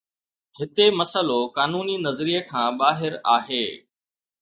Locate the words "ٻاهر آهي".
2.79-3.65